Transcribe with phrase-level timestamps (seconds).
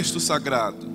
[0.00, 0.88] Texto sagrado: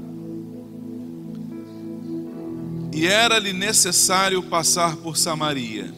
[2.92, 5.94] E era-lhe necessário passar por Samaria.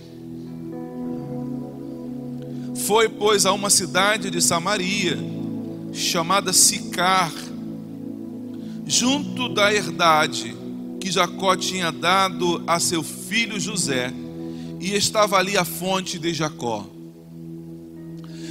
[2.86, 5.18] Foi, pois, a uma cidade de Samaria,
[5.94, 7.32] chamada Sicar,
[8.86, 10.56] junto da herdade
[11.00, 14.12] que Jacó tinha dado a seu filho José,
[14.82, 16.86] e estava ali a fonte de Jacó.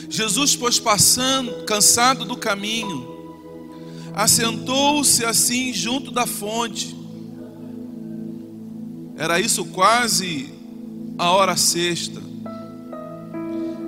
[0.09, 3.16] Jesus, pois, passando, cansado do caminho,
[4.17, 6.97] assentou-se assim junto da fonte.
[9.15, 10.49] Era isso quase
[11.19, 12.23] a hora sexta.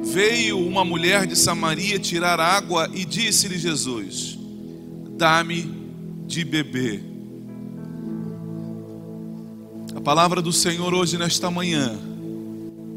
[0.05, 4.39] Veio uma mulher de Samaria tirar água e disse-lhe Jesus:
[5.17, 5.75] Dá-me
[6.27, 7.03] de beber.
[9.97, 11.99] A palavra do Senhor hoje, nesta manhã,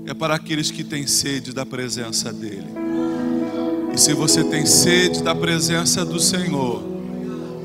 [0.06, 2.68] é para aqueles que têm sede da presença dEle.
[3.94, 6.91] E se você tem sede da presença do Senhor,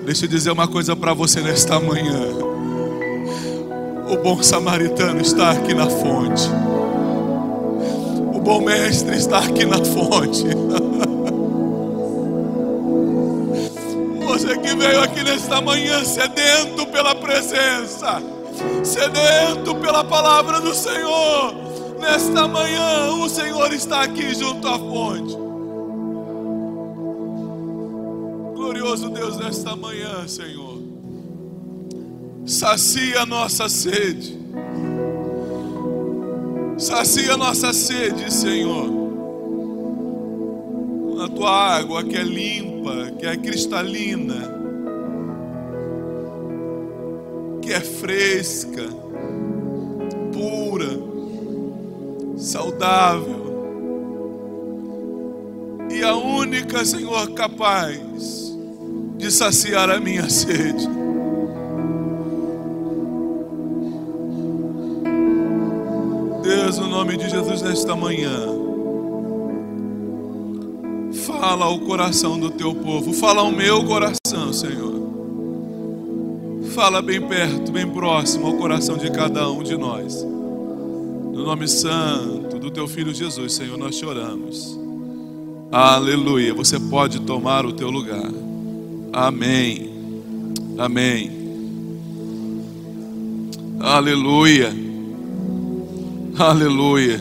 [0.06, 2.28] deixa eu dizer uma coisa para você nesta manhã.
[4.08, 6.48] O bom samaritano está aqui na fonte.
[8.32, 10.44] O bom mestre está aqui na fonte.
[14.26, 18.22] Você que veio aqui nesta manhã sedento pela presença,
[18.84, 21.54] sedento pela palavra do Senhor.
[21.98, 25.45] Nesta manhã, o Senhor está aqui junto à fonte.
[28.86, 30.80] Glorioso Deus, nesta manhã, Senhor,
[32.46, 34.38] sacia nossa sede,
[36.78, 38.88] sacia nossa sede, Senhor,
[41.20, 44.54] a tua água que é limpa, que é cristalina,
[47.60, 48.86] que é fresca,
[50.32, 50.96] pura,
[52.36, 53.46] saudável,
[55.90, 58.45] e a única, Senhor, capaz
[59.26, 60.88] de saciar a minha sede.
[66.44, 68.46] Deus, no nome de Jesus, nesta manhã,
[71.26, 74.94] fala ao coração do teu povo, fala ao meu coração, Senhor.
[76.72, 80.22] Fala bem perto, bem próximo ao coração de cada um de nós.
[80.22, 84.78] No nome santo do teu filho Jesus, Senhor, nós choramos.
[85.72, 86.54] Aleluia.
[86.54, 88.45] Você pode tomar o teu lugar.
[89.12, 89.90] Amém.
[90.78, 91.30] Amém.
[93.80, 94.72] Aleluia.
[96.38, 97.20] Aleluia.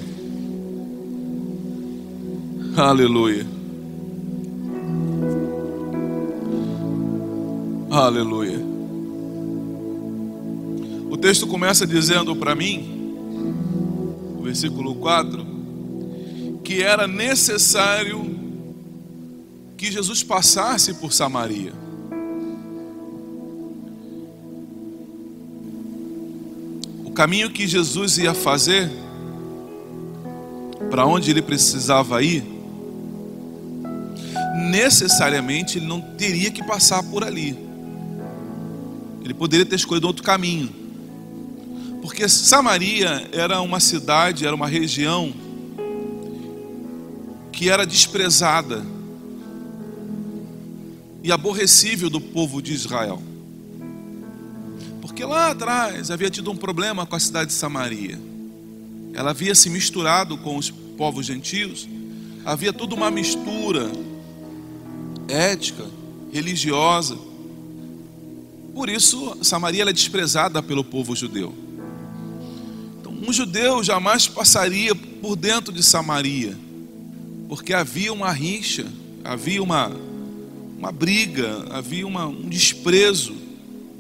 [2.76, 3.46] Aleluia.
[7.90, 8.60] Aleluia.
[11.10, 13.14] O texto começa dizendo para mim,
[14.44, 15.46] versículo 4,
[16.62, 18.35] que era necessário
[19.78, 21.74] que Jesus passasse por Samaria.
[27.04, 28.90] O caminho que Jesus ia fazer,
[30.90, 32.44] para onde ele precisava ir,
[34.70, 37.58] necessariamente ele não teria que passar por ali.
[39.24, 40.70] Ele poderia ter escolhido outro caminho.
[42.02, 45.34] Porque Samaria era uma cidade, era uma região
[47.52, 48.95] que era desprezada
[51.26, 53.20] e aborrecível do povo de Israel.
[55.02, 58.20] Porque lá atrás havia tido um problema com a cidade de Samaria.
[59.12, 61.90] Ela havia se misturado com os povos gentios,
[62.46, 63.92] havia toda uma mistura
[65.28, 65.84] ética,
[66.32, 67.18] religiosa.
[68.76, 71.56] Por isso, Samaria é desprezada pelo povo judeu.
[73.00, 76.56] Então, um judeu jamais passaria por dentro de Samaria,
[77.50, 78.86] porque havia uma rixa,
[79.24, 79.92] havia uma,
[80.78, 83.36] uma briga, havia uma, um desprezo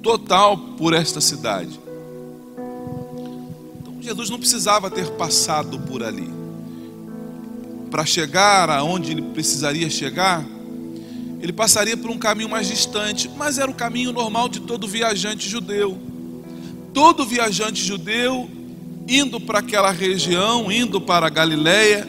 [0.03, 1.79] total por esta cidade.
[3.81, 6.29] Então, Jesus não precisava ter passado por ali.
[7.89, 10.45] Para chegar aonde ele precisaria chegar,
[11.41, 15.47] ele passaria por um caminho mais distante, mas era o caminho normal de todo viajante
[15.49, 15.97] judeu.
[16.93, 18.49] Todo viajante judeu
[19.07, 22.07] indo para aquela região, indo para a Galiléia,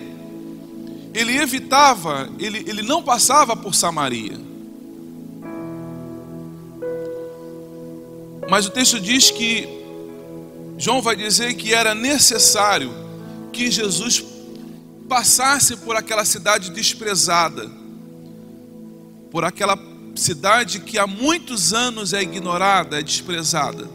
[1.14, 4.38] ele evitava, ele, ele não passava por Samaria.
[8.48, 9.68] Mas o texto diz que,
[10.78, 12.92] João vai dizer que era necessário
[13.52, 14.24] que Jesus
[15.08, 17.70] passasse por aquela cidade desprezada,
[19.30, 19.78] por aquela
[20.14, 23.88] cidade que há muitos anos é ignorada, é desprezada.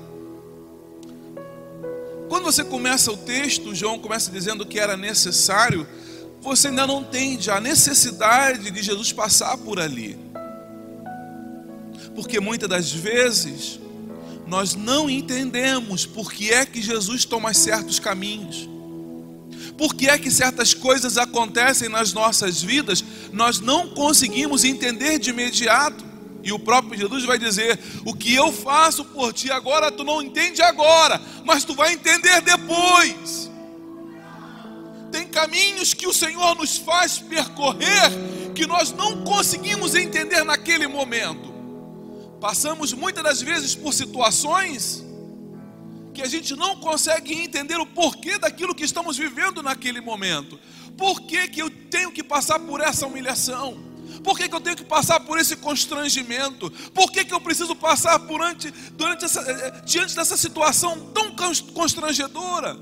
[2.27, 5.87] Quando você começa o texto, João começa dizendo que era necessário,
[6.41, 10.17] você ainda não entende a necessidade de Jesus passar por ali.
[12.15, 13.79] Porque muitas das vezes
[14.51, 18.67] nós não entendemos por que é que Jesus toma certos caminhos.
[19.77, 23.01] Por que é que certas coisas acontecem nas nossas vidas,
[23.31, 26.03] nós não conseguimos entender de imediato.
[26.43, 30.21] E o próprio Jesus vai dizer: O que eu faço por ti agora, tu não
[30.21, 33.49] entende agora, mas tu vai entender depois.
[35.13, 38.11] Tem caminhos que o Senhor nos faz percorrer
[38.53, 41.50] que nós não conseguimos entender naquele momento.
[42.41, 45.05] Passamos muitas das vezes por situações
[46.11, 50.59] que a gente não consegue entender o porquê daquilo que estamos vivendo naquele momento.
[50.97, 53.77] Por que, que eu tenho que passar por essa humilhação?
[54.23, 56.71] Por que, que eu tenho que passar por esse constrangimento?
[56.95, 61.11] Por que, que eu preciso passar por ante, durante essa, eh, eh, diante dessa situação
[61.11, 61.35] tão
[61.73, 62.75] constrangedora?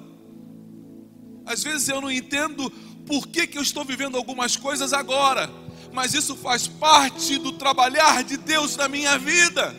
[1.46, 2.72] Às vezes eu não entendo
[3.06, 5.50] por que, que eu estou vivendo algumas coisas agora,
[5.92, 9.76] mas isso faz parte do trabalhar de Deus na minha vida.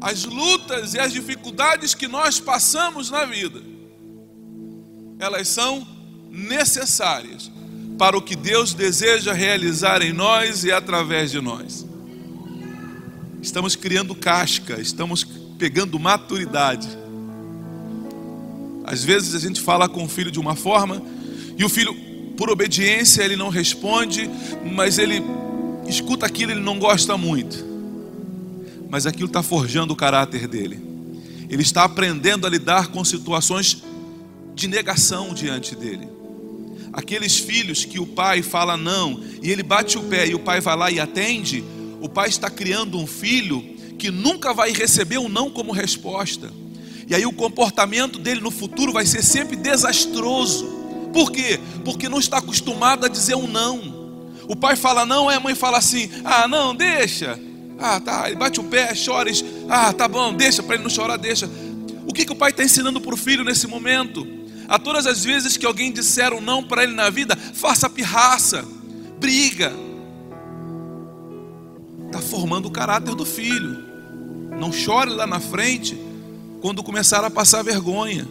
[0.00, 3.60] As lutas e as dificuldades que nós passamos na vida,
[5.18, 5.86] elas são
[6.30, 7.50] necessárias
[7.98, 11.84] para o que Deus deseja realizar em nós e através de nós.
[13.42, 15.24] Estamos criando casca, estamos
[15.58, 16.88] pegando maturidade.
[18.84, 21.02] Às vezes a gente fala com o filho de uma forma
[21.56, 21.94] e o filho,
[22.38, 24.30] por obediência, ele não responde,
[24.64, 25.20] mas ele
[25.88, 27.66] escuta aquilo, ele não gosta muito.
[28.88, 30.80] Mas aquilo está forjando o caráter dele.
[31.50, 33.82] Ele está aprendendo a lidar com situações
[34.54, 36.08] de negação diante dele.
[36.92, 40.60] Aqueles filhos que o pai fala não e ele bate o pé e o pai
[40.60, 41.64] vai lá e atende,
[42.00, 43.60] o pai está criando um filho
[43.98, 46.52] que nunca vai receber um não como resposta.
[47.08, 50.77] E aí o comportamento dele no futuro vai ser sempre desastroso.
[51.12, 51.58] Por quê?
[51.84, 53.98] Porque não está acostumado a dizer um não.
[54.48, 57.38] O pai fala não, a mãe fala assim: ah, não, deixa.
[57.78, 58.26] Ah, tá.
[58.26, 59.30] Ele bate o pé, chora.
[59.68, 61.48] Ah, tá bom, deixa para ele não chorar, deixa.
[62.06, 64.26] O que, que o pai está ensinando para o filho nesse momento?
[64.66, 68.64] A todas as vezes que alguém disser um não para ele na vida, faça pirraça,
[69.18, 69.72] briga.
[72.06, 73.84] Está formando o caráter do filho.
[74.58, 75.96] Não chore lá na frente
[76.60, 78.26] quando começar a passar vergonha.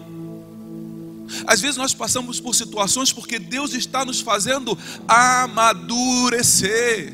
[1.46, 4.78] Às vezes nós passamos por situações porque Deus está nos fazendo
[5.08, 7.14] amadurecer.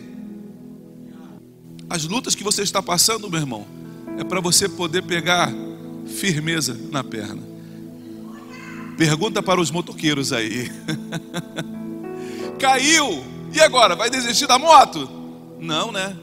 [1.90, 3.68] As lutas que você está passando, meu irmão,
[4.18, 5.52] é para você poder pegar
[6.06, 7.42] firmeza na perna.
[8.98, 10.72] Pergunta para os motoqueiros aí.
[12.60, 13.24] Caiu.
[13.54, 13.96] E agora?
[13.96, 15.10] Vai desistir da moto?
[15.60, 16.16] Não, né?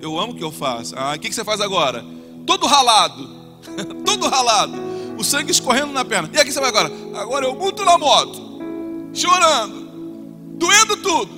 [0.00, 0.94] Eu amo o que eu faço.
[0.96, 2.04] Ah, o que você faz agora?
[2.46, 3.28] Todo ralado.
[4.04, 4.91] Todo ralado.
[5.22, 6.28] O sangue escorrendo na perna.
[6.32, 6.90] E aqui você vai agora?
[7.14, 8.58] Agora eu mudo na moto.
[9.14, 9.88] Chorando.
[10.58, 11.30] Doendo tudo.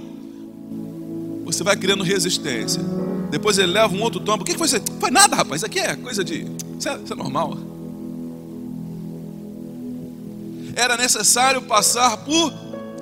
[1.44, 2.82] Você vai criando resistência.
[3.30, 4.42] Depois ele leva um outro tombo.
[4.42, 4.80] O que foi isso?
[4.98, 5.58] Foi nada, rapaz.
[5.58, 6.46] Isso aqui é coisa de.
[6.78, 7.58] Isso é, isso é normal
[10.76, 12.52] era necessário passar por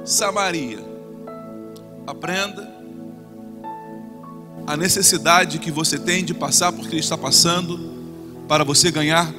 [0.04, 0.78] Samaria.
[2.06, 2.70] Aprenda
[4.66, 7.90] a necessidade que você tem de passar por que ele está passando
[8.46, 9.32] para você ganhar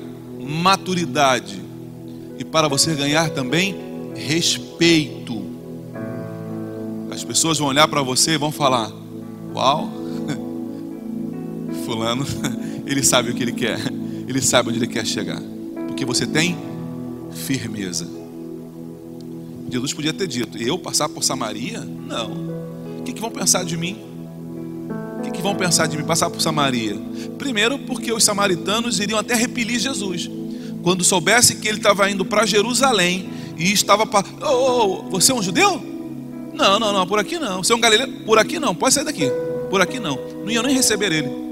[0.43, 1.61] maturidade
[2.37, 3.75] e para você ganhar também
[4.15, 5.43] respeito.
[7.11, 8.91] As pessoas vão olhar para você e vão falar:
[9.53, 9.89] Uau,
[11.85, 12.25] Fulano,
[12.85, 13.79] ele sabe o que ele quer,
[14.27, 15.41] ele sabe onde ele quer chegar,
[15.87, 16.57] porque você tem
[17.31, 18.07] firmeza.
[19.69, 21.79] Jesus podia ter dito: Eu passar por Samaria?
[21.79, 22.31] Não.
[22.99, 24.12] O que, que vão pensar de mim?
[25.23, 26.95] Que, que vão pensar de mim passar por Samaria?
[27.37, 30.29] Primeiro, porque os samaritanos iriam até repelir Jesus.
[30.83, 34.27] Quando soubesse que ele estava indo para Jerusalém e estava para.
[34.41, 35.81] Oh, oh, oh, você é um judeu?
[36.53, 37.63] Não, não, não, por aqui não.
[37.63, 38.07] Você é um galileu?
[38.25, 39.31] Por aqui não, pode sair daqui.
[39.69, 40.17] Por aqui não.
[40.43, 41.43] Não ia nem receber ele.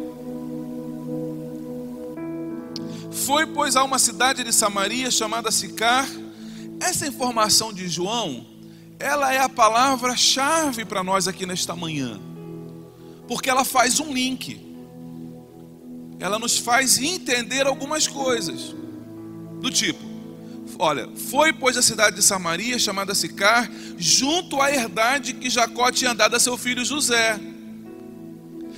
[3.12, 6.08] Foi, pois, a uma cidade de Samaria chamada Sicar
[6.82, 8.46] essa informação de João,
[9.00, 12.20] ela é a palavra-chave para nós aqui nesta manhã.
[13.28, 14.60] Porque ela faz um link.
[16.20, 18.76] Ela nos faz entender algumas coisas.
[19.60, 20.04] Do tipo,
[20.78, 26.14] olha, foi pois a cidade de Samaria, chamada Sicar, junto à herdade que Jacó tinha
[26.14, 27.40] dado a seu filho José.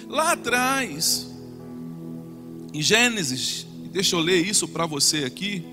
[0.07, 1.27] Lá atrás,
[2.73, 5.65] em Gênesis, deixa eu ler isso para você aqui.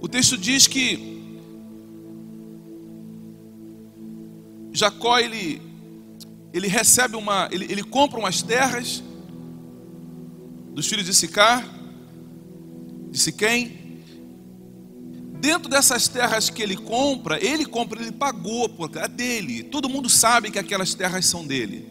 [0.00, 1.10] O texto diz que
[4.72, 5.60] Jacó ele,
[6.52, 9.02] ele recebe uma, ele, ele compra umas terras
[10.72, 11.66] dos filhos de Sicar,
[13.10, 13.78] de Siquém.
[15.40, 19.62] Dentro dessas terras que ele compra, ele compra, ele pagou, porque é dele.
[19.62, 21.88] Todo mundo sabe que aquelas terras são dele.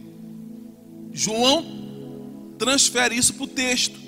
[1.12, 4.00] João transfere isso para o texto.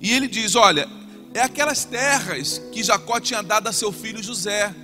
[0.00, 0.88] E ele diz: Olha,
[1.32, 4.74] é aquelas terras que Jacó tinha dado a seu filho José.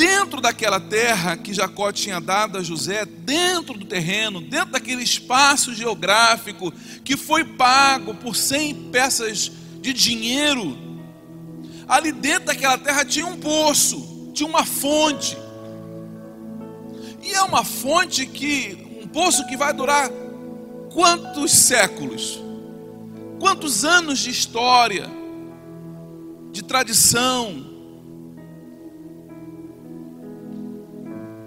[0.00, 5.74] Dentro daquela terra que Jacó tinha dado a José, dentro do terreno, dentro daquele espaço
[5.74, 6.72] geográfico
[7.04, 9.52] que foi pago por 100 peças
[9.82, 10.74] de dinheiro,
[11.86, 15.36] ali dentro daquela terra tinha um poço, tinha uma fonte.
[17.22, 20.08] E é uma fonte que, um poço que vai durar
[20.94, 22.40] quantos séculos?
[23.38, 25.20] Quantos anos de história?
[26.52, 27.69] de tradição.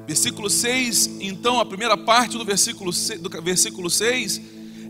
[0.05, 4.41] Versículo 6, então a primeira parte do versículo, 6, do versículo 6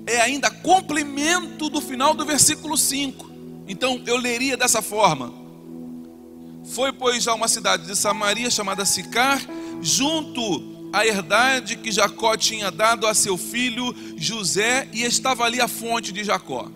[0.06, 3.32] é ainda complemento do final do versículo 5.
[3.68, 5.34] Então eu leria dessa forma:
[6.66, 9.42] Foi, pois, já uma cidade de Samaria chamada Sicar,
[9.82, 15.68] junto à herdade que Jacó tinha dado a seu filho José, e estava ali a
[15.68, 16.70] fonte de Jacó.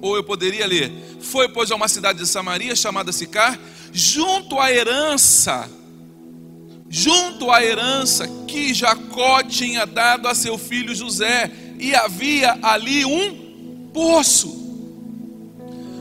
[0.00, 3.58] Ou eu poderia ler: Foi, pois, a uma cidade de Samaria chamada Sicar,
[3.92, 5.68] junto à herança,
[6.94, 13.88] junto à herança que Jacó tinha dado a seu filho José, e havia ali um
[13.94, 14.60] poço.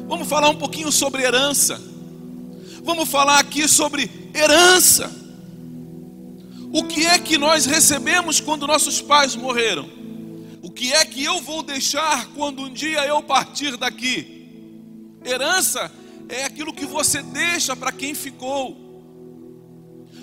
[0.06, 1.82] Vamos falar um pouquinho sobre herança.
[2.84, 5.10] Vamos falar aqui sobre herança.
[6.74, 9.90] O que é que nós recebemos quando nossos pais morreram?
[10.62, 14.46] O que é que eu vou deixar quando um dia eu partir daqui?
[15.26, 15.90] Herança
[16.28, 18.91] é aquilo que você deixa para quem ficou.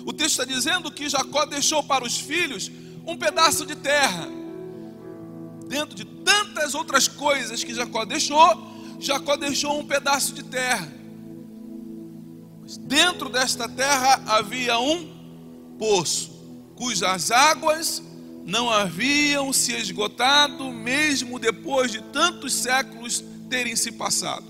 [0.05, 2.71] O texto está dizendo que Jacó deixou para os filhos
[3.05, 4.27] um pedaço de terra.
[5.67, 10.91] Dentro de tantas outras coisas que Jacó deixou, Jacó deixou um pedaço de terra.
[12.61, 16.31] Mas dentro desta terra havia um poço,
[16.75, 18.03] cujas águas
[18.45, 24.48] não haviam se esgotado, mesmo depois de tantos séculos terem se passado.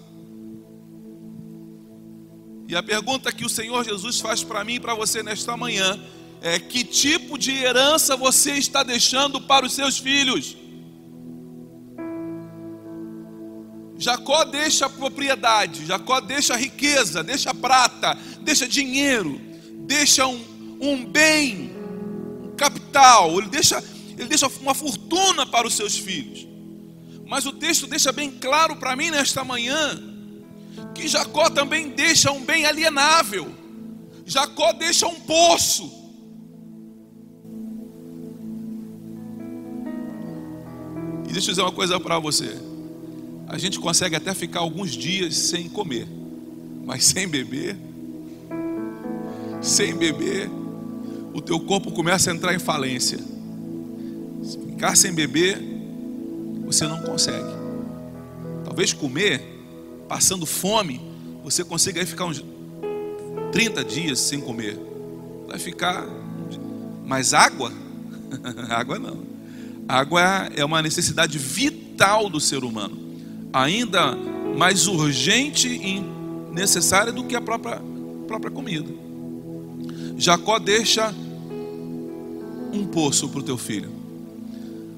[2.70, 6.00] E a pergunta que o Senhor Jesus faz para mim e para você nesta manhã
[6.40, 10.56] é: que tipo de herança você está deixando para os seus filhos?
[13.98, 19.42] Jacó deixa propriedade, Jacó deixa riqueza, deixa prata, deixa dinheiro,
[19.88, 20.40] deixa um,
[20.80, 21.72] um bem
[22.56, 23.84] capital, ele deixa,
[24.16, 26.48] ele deixa uma fortuna para os seus filhos.
[27.26, 30.19] Mas o texto deixa bem claro para mim nesta manhã
[30.94, 33.52] que Jacó também deixa um bem alienável.
[34.26, 36.00] Jacó deixa um poço.
[41.28, 42.58] E deixa eu dizer uma coisa para você.
[43.48, 46.08] A gente consegue até ficar alguns dias sem comer,
[46.86, 47.76] mas sem beber,
[49.62, 50.50] sem beber,
[51.34, 53.18] o teu corpo começa a entrar em falência.
[54.44, 55.60] Se ficar sem beber,
[56.66, 57.50] você não consegue.
[58.64, 59.59] Talvez comer,
[60.10, 61.00] passando fome,
[61.44, 62.44] você consiga aí ficar uns
[63.52, 64.78] 30 dias sem comer.
[65.48, 66.06] Vai ficar.
[67.06, 67.72] Mas água?
[68.70, 69.24] água não.
[69.88, 72.98] Água é uma necessidade vital do ser humano.
[73.54, 74.16] Ainda
[74.58, 76.04] mais urgente e
[76.52, 77.82] necessária do que a própria,
[78.28, 78.90] própria comida.
[80.18, 81.14] Jacó deixa
[82.74, 83.90] um poço para o teu filho,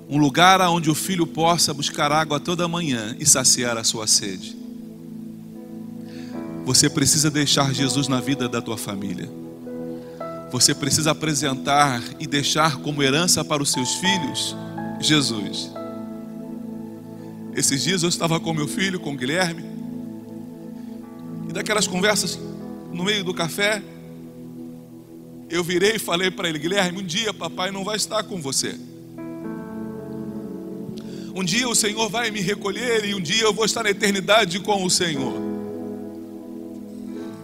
[0.10, 4.61] um lugar onde o filho possa buscar água toda manhã e saciar a sua sede.
[6.64, 9.30] Você precisa deixar Jesus na vida da tua família.
[10.52, 14.56] Você precisa apresentar e deixar como herança para os seus filhos
[15.00, 15.72] Jesus.
[17.56, 19.64] Esses dias eu estava com meu filho, com Guilherme,
[21.50, 22.40] e daquelas conversas
[22.94, 23.82] no meio do café,
[25.50, 28.76] eu virei e falei para ele: Guilherme, um dia papai não vai estar com você.
[31.34, 34.60] Um dia o Senhor vai me recolher e um dia eu vou estar na eternidade
[34.60, 35.51] com o Senhor.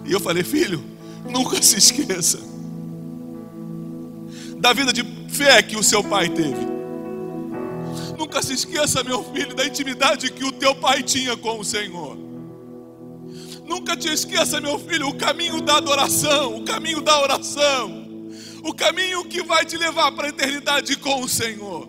[0.07, 0.83] E eu falei: Filho,
[1.29, 2.39] nunca se esqueça
[4.57, 6.65] da vida de fé que o seu pai teve.
[8.17, 12.17] Nunca se esqueça, meu filho, da intimidade que o teu pai tinha com o Senhor.
[13.65, 18.07] Nunca te esqueça, meu filho, o caminho da adoração, o caminho da oração,
[18.63, 21.87] o caminho que vai te levar para a eternidade com o Senhor.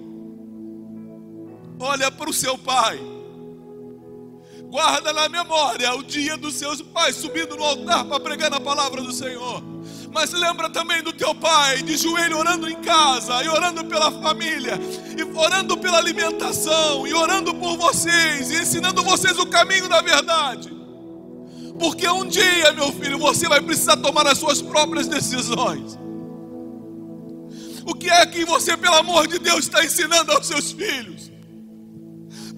[1.78, 3.00] Olha para o seu pai.
[4.70, 9.00] Guarda na memória o dia dos seus pais subindo no altar para pregar na palavra
[9.00, 9.62] do Senhor.
[10.12, 14.78] Mas lembra também do teu pai, de joelho orando em casa, e orando pela família,
[15.16, 20.70] e orando pela alimentação, e orando por vocês, e ensinando vocês o caminho da verdade.
[21.78, 25.98] Porque um dia, meu filho, você vai precisar tomar as suas próprias decisões.
[27.86, 31.17] O que é que você, pelo amor de Deus, está ensinando aos seus filhos?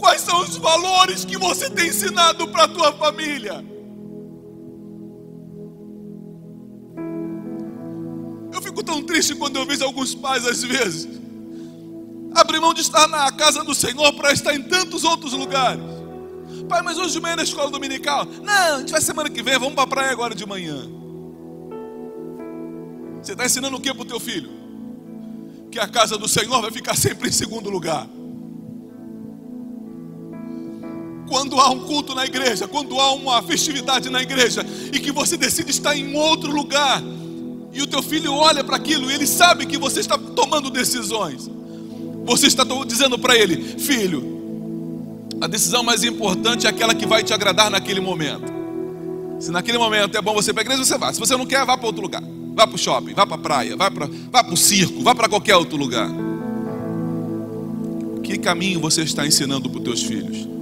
[0.01, 3.63] Quais são os valores que você tem ensinado para a tua família?
[8.51, 11.21] Eu fico tão triste quando eu vejo alguns pais, às vezes,
[12.35, 15.85] abrir mão de estar na casa do Senhor para estar em tantos outros lugares.
[16.67, 18.25] Pai, mas hoje de manhã na escola dominical.
[18.25, 20.89] Não, a gente vai semana que vem, vamos para a praia agora de manhã.
[23.23, 24.51] Você está ensinando o que para o teu filho?
[25.71, 28.09] Que a casa do Senhor vai ficar sempre em segundo lugar.
[31.31, 35.37] Quando há um culto na igreja, quando há uma festividade na igreja e que você
[35.37, 37.01] decide estar em outro lugar,
[37.73, 41.49] e o teu filho olha para aquilo e ele sabe que você está tomando decisões.
[42.25, 44.41] Você está dizendo para ele, filho,
[45.41, 48.53] a decisão mais importante é aquela que vai te agradar naquele momento.
[49.39, 51.15] Se naquele momento é bom você ir para a igreja, você vai.
[51.15, 52.25] Se você não quer, vá para outro lugar.
[52.57, 55.29] Vá para o shopping, vá para a praia, vá para vá o circo, vá para
[55.29, 56.11] qualquer outro lugar.
[58.25, 60.60] Que caminho você está ensinando para os teus filhos?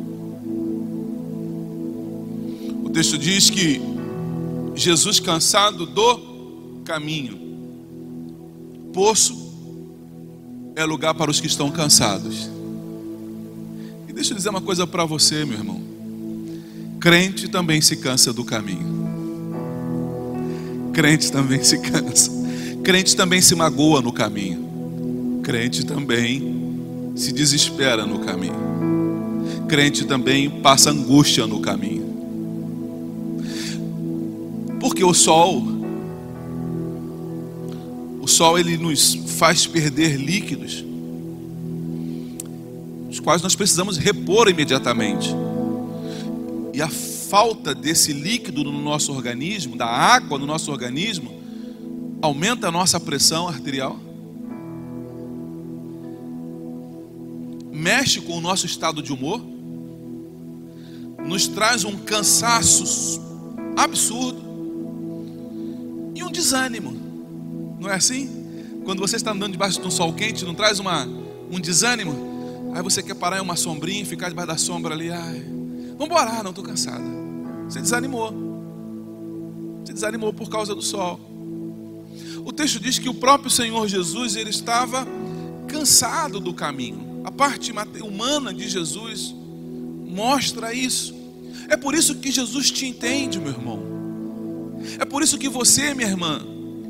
[2.88, 3.82] O texto diz que
[4.74, 7.38] Jesus, cansado do caminho.
[8.94, 9.36] Poço
[10.74, 12.48] é lugar para os que estão cansados.
[14.08, 15.82] E deixa eu dizer uma coisa para você, meu irmão.
[16.98, 18.88] Crente também se cansa do caminho.
[20.94, 22.30] Crente também se cansa.
[22.82, 25.40] Crente também se magoa no caminho.
[25.42, 29.66] Crente também se desespera no caminho.
[29.68, 32.07] Crente também passa angústia no caminho.
[34.80, 35.78] Porque o sol
[38.28, 40.84] o sol ele nos faz perder líquidos,
[43.08, 45.30] os quais nós precisamos repor imediatamente.
[46.74, 51.40] E a falta desse líquido no nosso organismo, da água no nosso organismo,
[52.20, 53.98] aumenta a nossa pressão arterial,
[57.72, 59.40] mexe com o nosso estado de humor,
[61.24, 63.22] nos traz um cansaço
[63.74, 64.47] absurdo
[66.18, 67.76] e um desânimo.
[67.80, 68.28] Não é assim?
[68.84, 71.06] Quando você está andando debaixo de um sol quente, não traz uma,
[71.50, 72.72] um desânimo?
[72.74, 75.10] Aí você quer parar em uma sombrinha ficar debaixo da sombra ali.
[75.10, 75.40] Ai,
[75.90, 77.04] vamos embora, não estou cansada.
[77.68, 78.32] Você desanimou.
[79.84, 81.20] Você desanimou por causa do sol.
[82.44, 85.06] O texto diz que o próprio Senhor Jesus ele estava
[85.68, 87.22] cansado do caminho.
[87.24, 89.34] A parte humana de Jesus
[90.06, 91.14] mostra isso.
[91.68, 93.87] É por isso que Jesus te entende, meu irmão.
[94.98, 96.40] É por isso que você, minha irmã,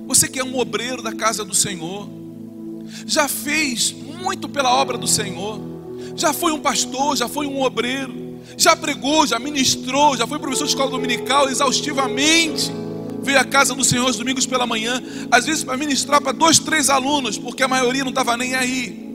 [0.06, 2.08] você que é um obreiro da casa do Senhor,
[3.06, 5.60] já fez muito pela obra do Senhor,
[6.16, 10.64] já foi um pastor, já foi um obreiro, já pregou, já ministrou, já foi professor
[10.64, 12.72] de escola dominical exaustivamente.
[13.22, 16.58] Veio à casa do Senhor os domingos pela manhã, às vezes para ministrar para dois,
[16.58, 19.06] três alunos, porque a maioria não estava nem aí.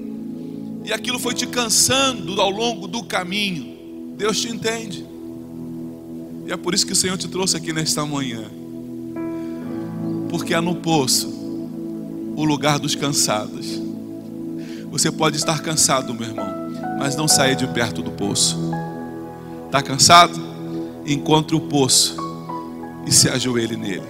[0.86, 4.16] E aquilo foi te cansando ao longo do caminho.
[4.16, 5.06] Deus te entende.
[6.46, 8.63] E é por isso que o Senhor te trouxe aqui nesta manhã
[10.34, 11.28] porque há no poço
[12.36, 13.80] o lugar dos cansados.
[14.90, 18.58] Você pode estar cansado, meu irmão, mas não saia de perto do poço.
[19.68, 20.42] Está cansado?
[21.06, 22.18] Encontre o poço
[23.06, 24.08] e se ajoelhe nele.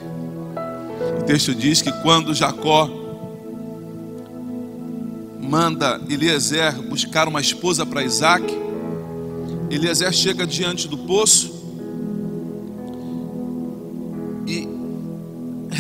[1.20, 2.90] O texto diz que quando Jacó
[5.42, 8.46] manda Eliezer buscar uma esposa para Isaac,
[9.70, 11.53] Eliezer chega diante do poço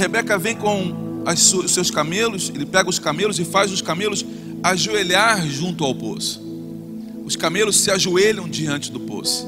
[0.03, 4.25] Rebeca vem com os seus camelos, ele pega os camelos e faz os camelos
[4.61, 6.43] ajoelhar junto ao poço.
[7.23, 9.47] Os camelos se ajoelham diante do poço.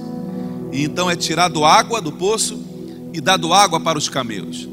[0.71, 2.57] E então é tirado água do poço
[3.11, 4.65] e dado água para os camelos.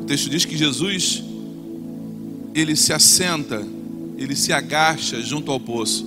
[0.00, 1.22] O texto diz que Jesus
[2.54, 3.62] ele se assenta,
[4.16, 6.06] ele se agacha junto ao poço,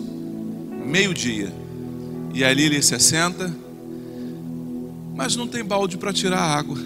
[0.84, 1.54] meio-dia.
[2.34, 3.61] E ali ele se assenta
[5.24, 6.80] mas não tem balde para tirar a água.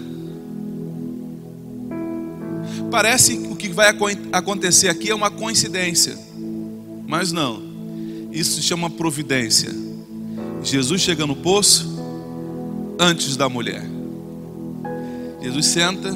[2.90, 3.88] Parece que o que vai
[4.30, 6.18] acontecer aqui é uma coincidência,
[7.06, 7.62] mas não,
[8.30, 9.70] isso se chama providência.
[10.62, 11.98] Jesus chega no poço
[13.00, 13.82] antes da mulher.
[15.40, 16.14] Jesus senta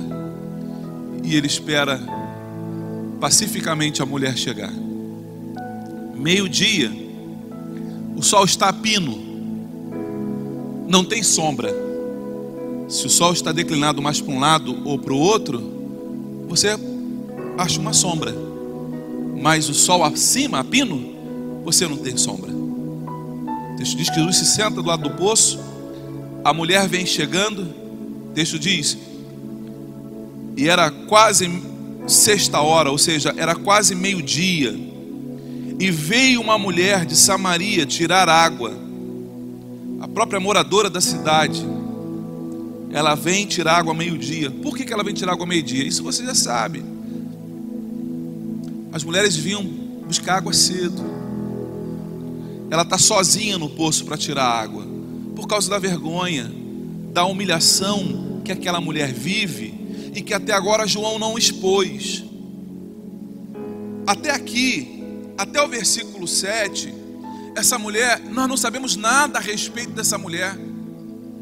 [1.24, 2.02] e ele espera
[3.18, 4.72] pacificamente a mulher chegar.
[6.14, 6.92] Meio-dia,
[8.14, 9.18] o sol está a pino,
[10.87, 11.88] não tem sombra.
[12.90, 15.62] Se o sol está declinado mais para um lado ou para o outro,
[16.48, 16.76] você
[17.57, 18.35] acha uma sombra.
[19.40, 21.14] Mas o sol acima, a pino,
[21.64, 22.50] você não tem sombra.
[22.50, 25.61] O texto diz que Jesus se senta do lado do poço,
[26.44, 28.98] a mulher vem chegando, o texto diz,
[30.57, 31.48] e era quase
[32.09, 34.76] sexta hora, ou seja, era quase meio-dia,
[35.79, 38.72] e veio uma mulher de Samaria tirar água,
[40.00, 41.64] a própria moradora da cidade,
[42.92, 44.50] ela vem tirar água meio-dia.
[44.50, 45.87] Por que, que ela vem tirar água meio-dia?
[45.87, 46.83] Isso você já sabe.
[48.92, 51.03] As mulheres vinham buscar água cedo.
[52.70, 54.85] Ela está sozinha no poço para tirar água,
[55.35, 56.50] por causa da vergonha,
[57.12, 59.74] da humilhação que aquela mulher vive
[60.14, 62.24] e que até agora João não expôs.
[64.07, 65.03] Até aqui,
[65.38, 66.92] até o versículo 7,
[67.57, 70.57] essa mulher, nós não sabemos nada a respeito dessa mulher,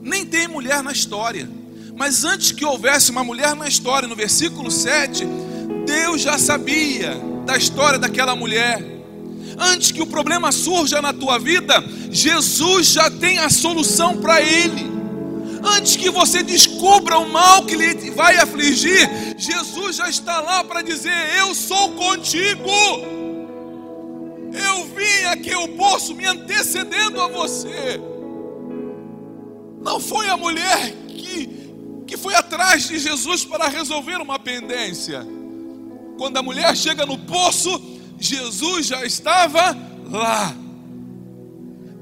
[0.03, 1.49] nem tem mulher na história.
[1.95, 5.27] Mas antes que houvesse uma mulher na história, no versículo 7,
[5.85, 8.81] Deus já sabia da história daquela mulher.
[9.59, 14.87] Antes que o problema surja na tua vida, Jesus já tem a solução para ele.
[15.65, 20.83] Antes que você descubra o mal que lhe vai afligir, Jesus já está lá para
[20.83, 22.71] dizer: Eu sou contigo.
[24.53, 28.01] Eu vim aqui ao poço me antecedendo a você.
[29.81, 31.49] Não foi a mulher que,
[32.07, 35.27] que foi atrás de Jesus para resolver uma pendência.
[36.17, 37.81] Quando a mulher chega no poço,
[38.19, 39.77] Jesus já estava
[40.11, 40.55] lá.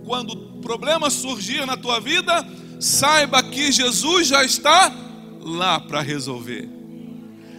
[0.04, 2.46] Quando o problema surgir na tua vida,
[2.80, 4.92] saiba que Jesus já está
[5.40, 6.68] lá para resolver.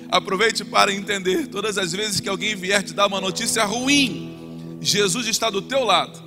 [0.09, 5.27] Aproveite para entender: todas as vezes que alguém vier te dar uma notícia ruim, Jesus
[5.27, 6.26] está do teu lado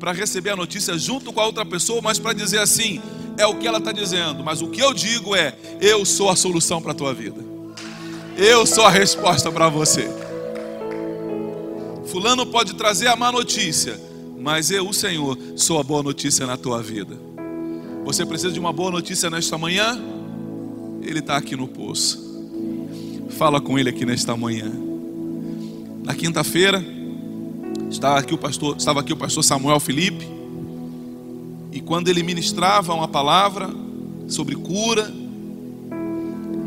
[0.00, 3.00] para receber a notícia junto com a outra pessoa, mas para dizer assim:
[3.36, 6.34] é o que ela está dizendo, mas o que eu digo é: eu sou a
[6.34, 7.44] solução para a tua vida,
[8.36, 10.08] eu sou a resposta para você.
[12.06, 14.00] Fulano pode trazer a má notícia,
[14.40, 17.16] mas eu, o Senhor, sou a boa notícia na tua vida.
[18.04, 20.00] Você precisa de uma boa notícia nesta manhã?
[21.02, 22.28] Ele está aqui no poço.
[23.30, 24.72] Fala com ele aqui nesta manhã.
[26.02, 26.84] Na quinta-feira,
[27.90, 30.26] estava aqui o pastor, estava aqui o pastor Samuel Felipe.
[31.72, 33.68] E quando ele ministrava uma palavra
[34.28, 35.12] sobre cura,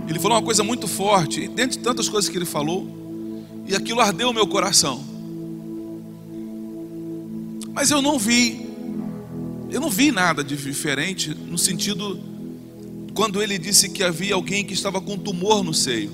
[0.08, 2.88] ele falou uma coisa muito forte, e dentre tantas coisas que ele falou,
[3.66, 5.04] e aquilo ardeu o meu coração.
[7.74, 8.64] Mas eu não vi
[9.74, 12.20] eu não vi nada de diferente no sentido
[13.16, 16.12] quando ele disse que havia alguém que estava com tumor no seio,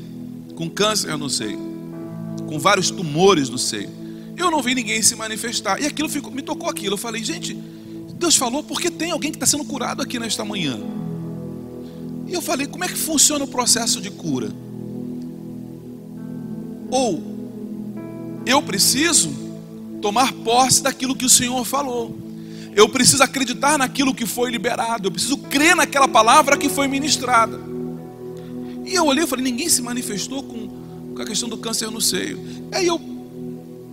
[0.55, 1.59] com câncer no seio,
[2.47, 3.98] com vários tumores no seio.
[4.39, 5.81] Eu não vi ninguém se manifestar.
[5.81, 6.93] E aquilo ficou, me tocou aquilo.
[6.93, 7.53] Eu falei, gente,
[8.13, 10.79] Deus falou porque tem alguém que está sendo curado aqui nesta manhã.
[12.25, 14.49] E eu falei, como é que funciona o processo de cura?
[16.89, 17.21] Ou
[18.45, 19.29] eu preciso
[20.01, 22.17] tomar posse daquilo que o Senhor falou.
[22.75, 25.07] Eu preciso acreditar naquilo que foi liberado.
[25.07, 27.59] Eu preciso crer naquela palavra que foi ministrada.
[28.85, 31.99] E eu olhei e falei: ninguém se manifestou com, com a questão do câncer no
[31.99, 32.39] seio.
[32.71, 32.99] Aí eu,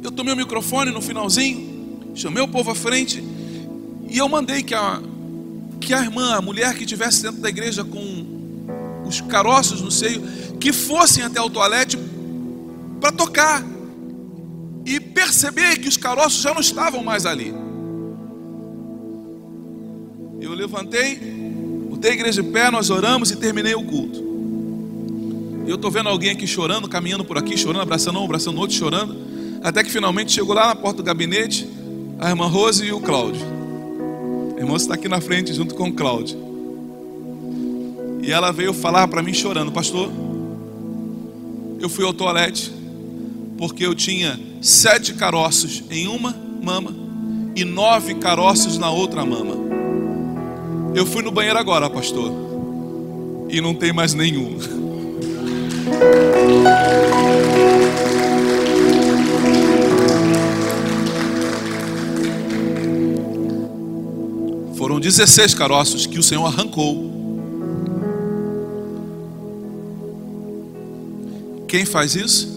[0.06, 3.22] eu tomei o microfone no finalzinho, chamei o povo à frente
[4.08, 5.02] e eu mandei que a,
[5.80, 10.22] que a irmã, a mulher que estivesse dentro da igreja com os caroços no seio,
[10.60, 11.98] que fossem até o toalete
[13.00, 13.64] para tocar
[14.84, 17.52] e perceber que os caroços já não estavam mais ali.
[20.40, 21.16] Eu levantei,
[21.90, 24.24] botei a igreja de pé, nós oramos e terminei o culto.
[25.66, 29.25] Eu estou vendo alguém aqui chorando, caminhando por aqui, chorando, abraçando um, abraçando outro, chorando.
[29.66, 31.68] Até que finalmente chegou lá na porta do gabinete
[32.20, 33.44] a irmã Rose e o Cláudio.
[34.56, 36.38] A irmã está aqui na frente junto com o Cláudio.
[38.22, 40.08] E ela veio falar para mim chorando, pastor.
[41.80, 42.72] Eu fui ao toalete
[43.58, 46.94] porque eu tinha sete caroços em uma mama
[47.56, 49.56] e nove caroços na outra mama.
[50.94, 52.32] Eu fui no banheiro agora, pastor.
[53.48, 54.58] E não tem mais nenhum.
[65.06, 67.14] 16 caroços que o Senhor arrancou.
[71.68, 72.48] Quem faz isso?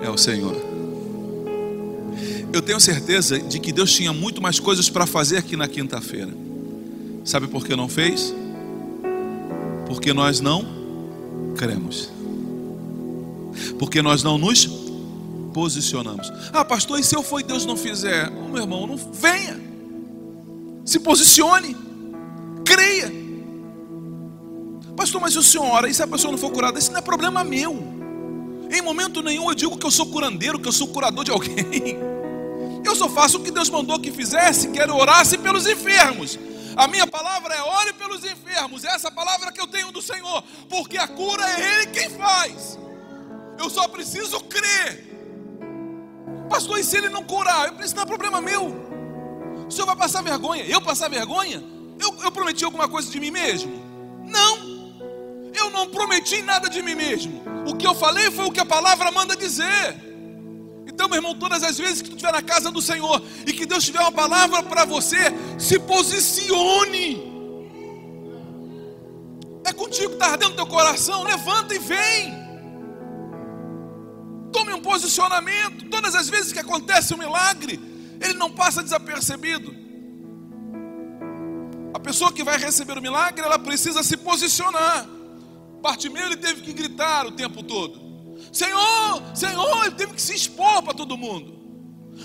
[0.00, 0.54] É o Senhor.
[2.52, 6.34] Eu tenho certeza de que Deus tinha muito mais coisas para fazer aqui na quinta-feira.
[7.24, 8.34] Sabe por que não fez?
[9.86, 10.66] Porque nós não
[11.56, 12.10] cremos.
[13.78, 14.68] Porque nós não nos
[15.54, 16.30] posicionamos.
[16.52, 18.30] Ah, pastor, e se eu for e Deus não fizer?
[18.30, 19.61] Oh, meu irmão, não venha.
[20.92, 21.74] Se posicione.
[22.66, 23.10] Creia.
[24.94, 26.78] Pastor, mas o senhor ora, e se a pessoa não for curada?
[26.78, 27.72] Isso não é problema meu.
[28.70, 31.96] Em momento nenhum eu digo que eu sou curandeiro, que eu sou curador de alguém.
[32.84, 36.36] Eu só faço o que Deus mandou que fizesse, quero orasse pelos enfermos.
[36.76, 38.84] A minha palavra é ore pelos enfermos.
[38.84, 42.76] É essa palavra que eu tenho do Senhor, porque a cura é Ele quem faz.
[43.56, 45.06] Eu só preciso crer.
[46.50, 47.72] Pastor, e se ele não curar?
[47.80, 48.91] Isso não é problema meu.
[49.72, 50.66] O senhor vai passar vergonha?
[50.66, 51.64] Eu passar vergonha?
[51.98, 53.72] Eu, eu prometi alguma coisa de mim mesmo?
[54.22, 54.54] Não.
[55.54, 57.42] Eu não prometi nada de mim mesmo.
[57.66, 59.96] O que eu falei foi o que a palavra manda dizer.
[60.86, 63.64] Então, meu irmão, todas as vezes que tu estiver na casa do Senhor e que
[63.64, 65.16] Deus tiver uma palavra para você,
[65.58, 67.32] se posicione.
[69.64, 72.34] É contigo que está ardendo teu coração, levanta e vem.
[74.52, 75.88] Tome um posicionamento.
[75.88, 77.91] Todas as vezes que acontece um milagre,
[78.22, 79.74] ele não passa desapercebido.
[81.94, 85.06] A pessoa que vai receber o milagre, ela precisa se posicionar.
[85.80, 88.00] Bartimeu ele teve que gritar o tempo todo.
[88.52, 91.60] Senhor, Senhor, ele teve que se expor para todo mundo.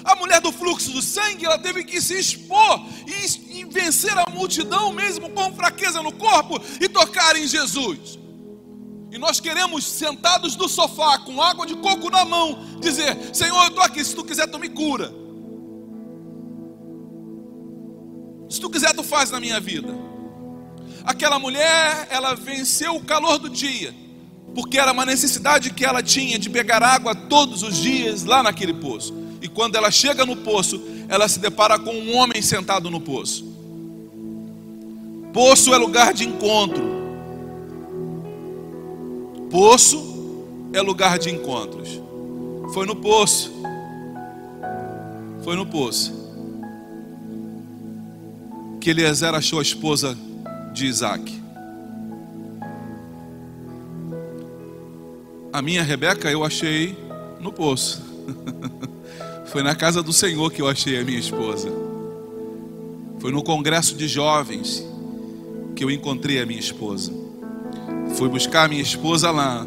[0.03, 4.91] A mulher do fluxo do sangue, ela teve que se expor e, vencer a multidão
[4.93, 8.17] mesmo com fraqueza no corpo e tocar em Jesus.
[9.11, 13.69] E nós queremos, sentados no sofá, com água de coco na mão, dizer: Senhor, eu
[13.69, 15.13] estou aqui, se tu quiser, tu me cura.
[18.49, 19.93] Se tu quiser, tu faz na minha vida.
[21.03, 23.93] Aquela mulher, ela venceu o calor do dia,
[24.53, 28.73] porque era uma necessidade que ela tinha de pegar água todos os dias lá naquele
[28.73, 29.13] poço.
[29.41, 33.45] E quando ela chega no poço, ela se depara com um homem sentado no poço.
[35.31, 36.83] Poço é lugar de encontro.
[39.49, 40.17] Poço
[40.73, 42.01] é lugar de encontros.
[42.73, 43.51] Foi no poço.
[45.43, 46.16] Foi no poço.
[48.87, 50.17] Que Eliezer achou a esposa
[50.73, 51.41] de Isaac.
[55.51, 56.97] A minha Rebeca eu achei
[57.41, 58.01] no poço.
[59.51, 61.69] Foi na casa do Senhor que eu achei a minha esposa.
[63.19, 64.87] Foi no congresso de jovens
[65.75, 67.11] que eu encontrei a minha esposa.
[68.15, 69.65] Fui buscar a minha esposa lá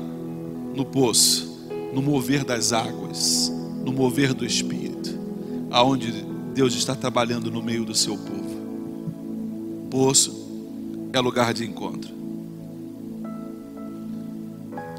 [0.75, 3.53] no poço, no mover das águas,
[3.85, 5.11] no mover do Espírito,
[5.71, 6.11] aonde
[6.55, 8.39] Deus está trabalhando no meio do seu povo.
[9.90, 10.33] Poço
[11.12, 12.20] é lugar de encontro.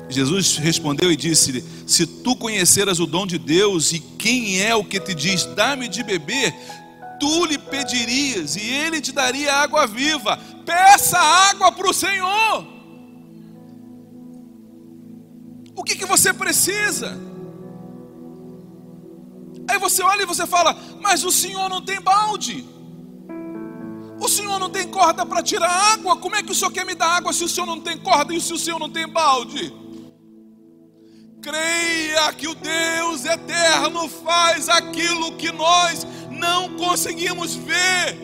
[0.10, 4.84] Jesus respondeu e disse: Se tu conheceras o dom de Deus e quem é o
[4.84, 6.54] que te diz, dá-me de beber,
[7.20, 10.38] tu lhe pedirias e ele te daria água viva.
[10.66, 12.68] Peça água para o Senhor.
[15.76, 17.18] O que, que você precisa?
[19.68, 22.66] Aí você olha e você fala: Mas o Senhor não tem balde.
[24.22, 26.16] O Senhor não tem corda para tirar água.
[26.16, 28.32] Como é que o Senhor quer me dar água se o Senhor não tem corda
[28.36, 29.74] e se o Senhor não tem balde?
[31.42, 38.16] Creia que o Deus eterno faz aquilo que nós não conseguimos ver.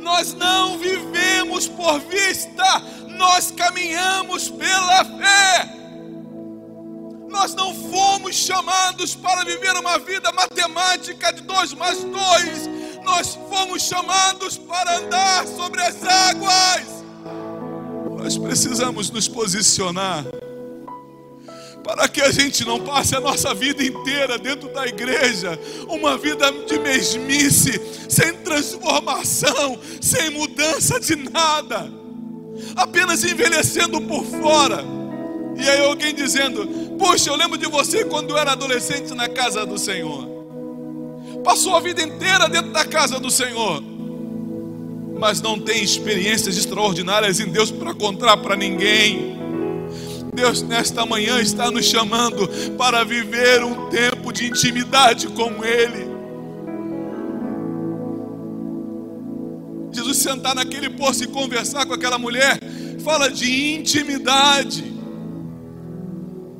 [0.00, 2.64] Nós não vivemos por vista,
[3.18, 5.68] nós caminhamos pela fé.
[7.28, 12.73] Nós não fomos chamados para viver uma vida matemática de dois mais dois.
[13.04, 17.04] Nós fomos chamados para andar sobre as águas.
[18.18, 20.24] Nós precisamos nos posicionar
[21.84, 26.50] para que a gente não passe a nossa vida inteira dentro da igreja, uma vida
[26.50, 31.92] de mesmice, sem transformação, sem mudança de nada,
[32.74, 34.82] apenas envelhecendo por fora.
[35.56, 36.66] E aí alguém dizendo:
[36.98, 40.33] Poxa, eu lembro de você quando eu era adolescente na casa do Senhor.
[41.44, 43.82] Passou a vida inteira dentro da casa do Senhor,
[45.20, 49.34] mas não tem experiências extraordinárias em Deus para contar para ninguém.
[50.34, 56.14] Deus, nesta manhã, está nos chamando para viver um tempo de intimidade com Ele.
[59.92, 62.58] Jesus sentar naquele poço e conversar com aquela mulher,
[63.04, 64.92] fala de intimidade.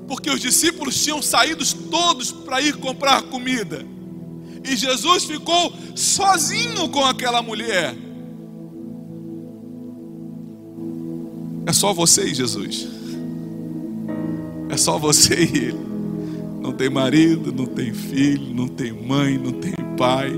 [0.06, 3.93] Porque os discípulos tinham saído todos para ir comprar comida.
[4.64, 7.94] E Jesus ficou sozinho com aquela mulher.
[11.66, 12.88] É só você e Jesus.
[14.70, 15.84] É só você e ele.
[16.60, 20.32] Não tem marido, não tem filho, não tem mãe, não tem pai.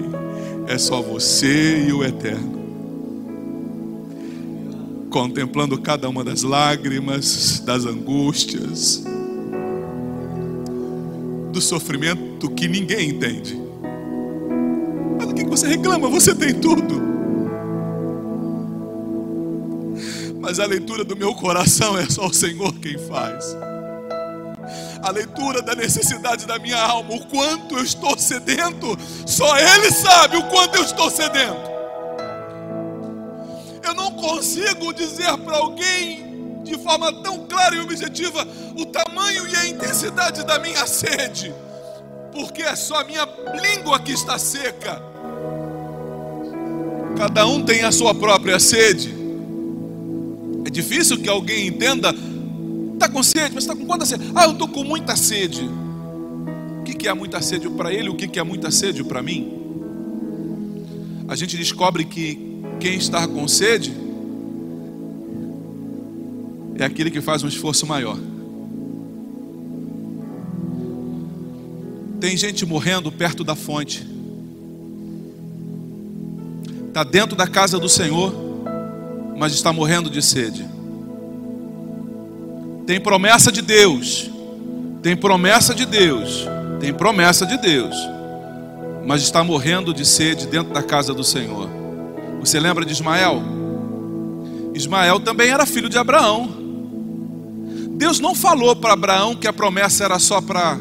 [0.66, 2.56] É só você e o eterno.
[5.08, 9.04] Contemplando cada uma das lágrimas, das angústias,
[11.52, 13.65] do sofrimento que ninguém entende.
[15.18, 16.08] Mas o que você reclama?
[16.08, 17.02] Você tem tudo.
[20.40, 23.56] Mas a leitura do meu coração é só o Senhor quem faz.
[25.02, 30.36] A leitura da necessidade da minha alma, o quanto eu estou sedento, só Ele sabe
[30.36, 31.70] o quanto eu estou sedento.
[33.82, 39.56] Eu não consigo dizer para alguém de forma tão clara e objetiva o tamanho e
[39.56, 41.54] a intensidade da minha sede,
[42.36, 43.26] porque é só minha
[43.62, 45.02] língua que está seca.
[47.16, 49.14] Cada um tem a sua própria sede.
[50.66, 52.14] É difícil que alguém entenda.
[52.92, 54.30] Está com sede, mas está com quanta sede?
[54.34, 55.62] Ah, eu estou com muita sede.
[55.62, 58.10] O que é muita sede para ele?
[58.10, 59.52] O que é muita sede para mim?
[61.28, 63.94] A gente descobre que quem está com sede
[66.78, 68.18] é aquele que faz um esforço maior.
[72.20, 74.16] Tem gente morrendo perto da fonte
[76.96, 78.32] está dentro da casa do Senhor,
[79.36, 80.66] mas está morrendo de sede.
[82.86, 84.30] Tem promessa de Deus,
[85.02, 86.48] tem promessa de Deus,
[86.80, 87.94] tem promessa de Deus,
[89.04, 91.68] mas está morrendo de sede dentro da casa do Senhor.
[92.40, 93.42] Você lembra de Ismael?
[94.72, 96.48] Ismael também era filho de Abraão.
[97.90, 100.78] Deus não falou para Abraão que a promessa era só para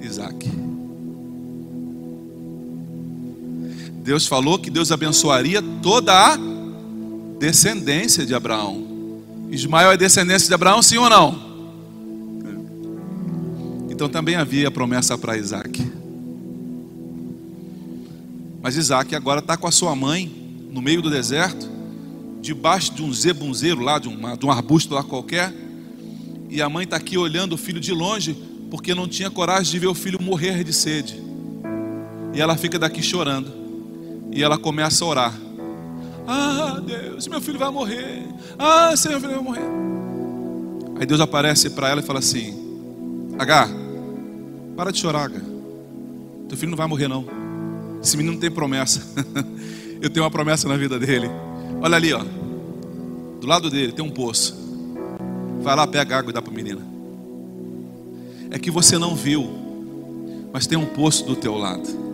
[0.00, 0.50] Isaac.
[4.02, 6.38] Deus falou que Deus abençoaria toda a
[7.38, 8.86] descendência de Abraão.
[9.50, 11.48] Ismael é descendência de Abraão, sim ou não?
[13.90, 15.92] Então também havia a promessa para Isaac.
[18.62, 20.30] Mas Isaac agora está com a sua mãe
[20.70, 21.68] no meio do deserto,
[22.40, 25.52] debaixo de um zebunzeiro lá, de, uma, de um arbusto lá qualquer.
[26.48, 28.36] E a mãe está aqui olhando o filho de longe,
[28.70, 31.22] porque não tinha coragem de ver o filho morrer de sede.
[32.34, 33.50] E ela fica daqui chorando.
[34.30, 35.34] E ela começa a orar.
[36.26, 38.22] Ah, Deus, meu filho vai morrer.
[38.58, 40.98] Ah, Senhor, meu filho vai morrer.
[41.00, 42.54] Aí Deus aparece para ela e fala assim:
[43.38, 43.68] H,
[44.76, 45.40] para de chorar, H.
[46.48, 47.24] Teu filho não vai morrer, não.
[48.02, 49.02] Esse menino não tem promessa.
[50.00, 51.28] Eu tenho uma promessa na vida dele.
[51.80, 52.22] Olha ali, ó.
[53.40, 54.56] Do lado dele tem um poço.
[55.60, 56.97] Vai lá, pega água e dá para o menino.
[58.50, 59.48] É que você não viu,
[60.52, 62.08] mas tem um poço do teu lado.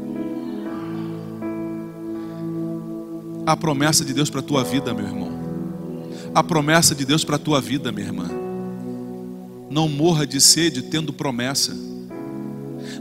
[3.47, 5.33] a promessa de Deus para a tua vida, meu irmão.
[6.35, 8.29] A promessa de Deus para a tua vida, minha irmã.
[9.71, 11.77] Não morra de sede tendo promessa.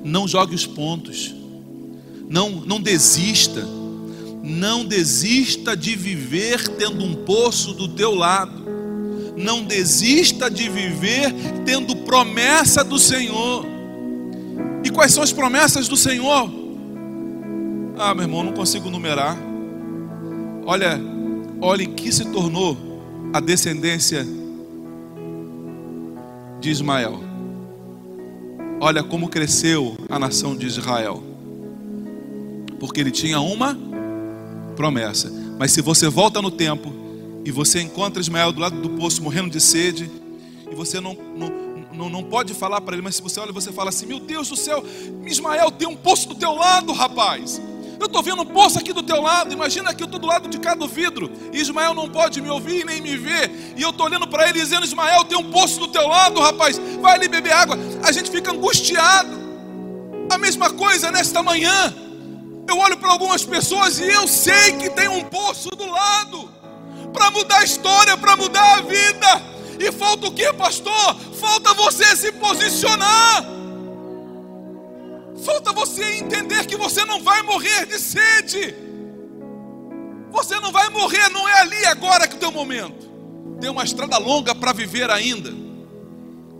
[0.04, 1.34] Não jogue os pontos.
[2.30, 3.66] Não, não desista.
[4.44, 8.64] Não desista de viver tendo um poço do teu lado.
[9.36, 11.34] Não desista de viver
[11.66, 13.66] tendo promessa do Senhor.
[14.84, 16.50] E quais são as promessas do Senhor?
[17.98, 19.38] Ah, meu irmão, não consigo numerar.
[20.66, 21.00] Olha,
[21.62, 22.78] olhe que se tornou
[23.34, 24.26] a descendência
[26.60, 27.20] de Ismael.
[28.80, 31.24] Olha como cresceu a nação de Israel.
[32.80, 33.78] Porque ele tinha uma
[34.76, 35.32] promessa.
[35.58, 37.03] Mas se você volta no tempo
[37.46, 40.10] e você encontra Ismael do lado do poço morrendo de sede,
[40.72, 41.50] e você não, não,
[41.94, 44.50] não, não pode falar para ele, mas se você olha, você fala assim: Meu Deus
[44.50, 44.84] do céu,
[45.26, 47.62] Ismael tem um poço do teu lado, rapaz.
[48.00, 49.54] Eu estou vendo um poço aqui do teu lado.
[49.54, 51.32] Imagina que eu estou do lado de cá do vidro.
[51.54, 53.50] E Ismael não pode me ouvir nem me ver.
[53.78, 56.80] E eu estou olhando para ele dizendo: Ismael, tem um poço do teu lado, rapaz.
[57.00, 57.78] Vai ali beber água.
[58.04, 59.42] A gente fica angustiado.
[60.30, 61.94] A mesma coisa nesta manhã.
[62.68, 66.53] Eu olho para algumas pessoas e eu sei que tem um poço do lado
[67.14, 69.54] para mudar a história, para mudar a vida.
[69.80, 71.16] E falta o que, pastor?
[71.40, 73.46] Falta você se posicionar.
[75.44, 78.76] Falta você entender que você não vai morrer de sede.
[80.32, 83.12] Você não vai morrer, não é ali agora que é o teu momento.
[83.60, 85.52] Tem uma estrada longa para viver ainda.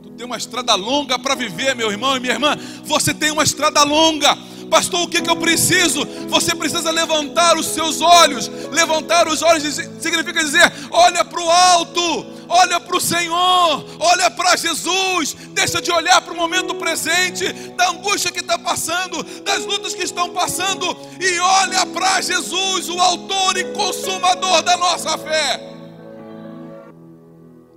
[0.04, 2.56] Tu tem uma estrada longa para viver, meu irmão e minha irmã.
[2.84, 4.38] Você tem uma estrada longa.
[4.70, 6.06] Pastor, o que, que eu preciso?
[6.28, 8.50] Você precisa levantar os seus olhos.
[8.72, 9.64] Levantar os olhos
[10.00, 15.36] significa dizer: olha para o alto, olha para o Senhor, olha para Jesus.
[15.50, 20.04] Deixa de olhar para o momento presente, da angústia que está passando, das lutas que
[20.04, 20.86] estão passando,
[21.20, 25.70] e olha para Jesus, o Autor e Consumador da nossa fé.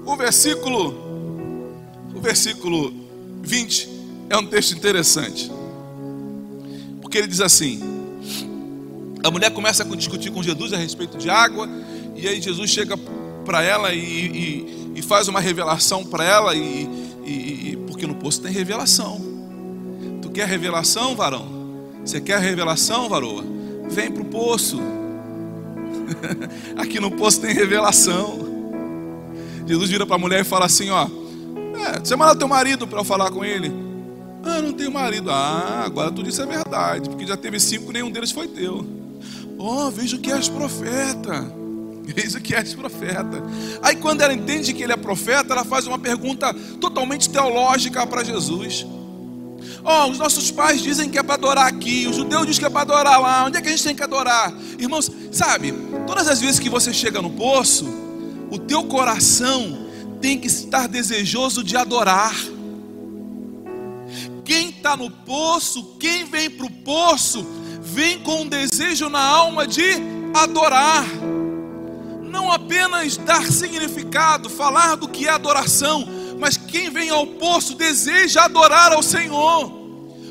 [0.05, 1.07] O versículo
[2.27, 2.93] versículo
[3.43, 3.89] 20
[4.31, 5.49] é um texto interessante.
[7.17, 7.81] Porque ele diz assim:
[9.25, 11.67] a mulher começa a discutir com Jesus a respeito de água,
[12.15, 12.95] e aí Jesus chega
[13.43, 16.83] para ela e, e, e, faz uma revelação para ela, e,
[17.25, 19.19] e, porque no poço tem revelação.
[20.21, 21.49] Tu quer revelação, varão?
[22.05, 23.43] Você quer revelação, varoa?
[23.89, 24.79] Vem para o poço.
[26.77, 28.41] Aqui no poço tem revelação.
[29.67, 31.09] Jesus vira para a mulher e fala assim: Ó,
[31.79, 33.86] é, você manda teu marido para eu falar com ele.
[34.47, 35.31] Ah, não tenho marido.
[35.31, 38.87] Ah, agora tu disse a verdade, porque já teve cinco, nenhum deles foi teu.
[39.59, 41.45] Oh, vejo que és profeta.
[42.07, 43.43] Vejo que és profeta.
[43.83, 48.23] Aí quando ela entende que ele é profeta, ela faz uma pergunta totalmente teológica para
[48.23, 48.87] Jesus.
[49.85, 52.71] Oh, os nossos pais dizem que é para adorar aqui, o judeu diz que é
[52.71, 53.45] para adorar lá.
[53.47, 54.55] Onde é que a gente tem que adorar?
[54.79, 55.75] Irmãos, sabe,
[56.07, 57.87] todas as vezes que você chega no poço,
[58.51, 59.87] o teu coração
[60.21, 62.35] tem que estar desejoso de adorar.
[64.47, 67.45] Quem está no poço, quem vem para o poço,
[67.81, 69.83] vem com um desejo na alma de
[70.33, 71.05] adorar.
[72.23, 76.07] Não apenas dar significado, falar do que é adoração,
[76.39, 79.69] mas quem vem ao poço deseja adorar ao Senhor.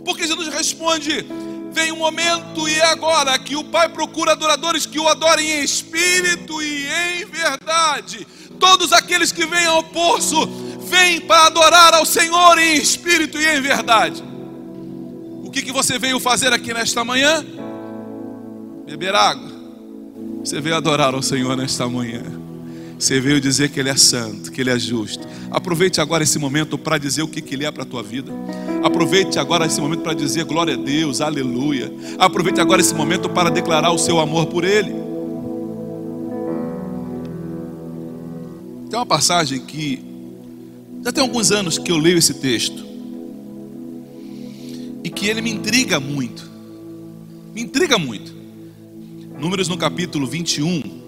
[0.06, 1.28] Porque Jesus responde:
[1.74, 5.64] vem um momento e é agora que o Pai procura adoradores que o adorem em
[5.64, 8.26] espírito e em verdade.
[8.58, 10.38] Todos aqueles que vêm ao poço
[10.86, 14.24] vêm para adorar ao Senhor em espírito e em verdade.
[15.44, 17.46] O que, que você veio fazer aqui nesta manhã?
[18.86, 19.52] Beber água.
[20.44, 22.24] Você veio adorar ao Senhor nesta manhã.
[22.98, 25.28] Você veio dizer que Ele é santo, que Ele é justo.
[25.52, 28.32] Aproveite agora esse momento para dizer o que, que Ele é para a tua vida.
[28.84, 31.92] Aproveite agora esse momento para dizer glória a Deus, aleluia.
[32.18, 34.94] Aproveite agora esse momento para declarar o seu amor por Ele.
[38.90, 40.15] Tem uma passagem que
[41.06, 42.84] já tem alguns anos que eu leio esse texto
[45.04, 46.50] e que ele me intriga muito.
[47.54, 48.34] Me intriga muito.
[49.40, 51.06] Números no capítulo 21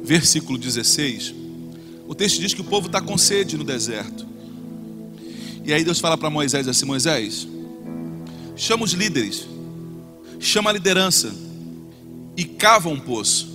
[0.00, 1.34] versículo 16,
[2.06, 4.24] o texto diz que o povo está com sede no deserto.
[5.64, 7.48] E aí Deus fala para Moisés assim: Moisés,
[8.54, 9.44] chama os líderes,
[10.38, 11.34] chama a liderança
[12.36, 13.48] e cava um poço.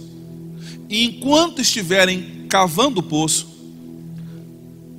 [0.89, 3.54] E enquanto estiverem cavando o poço,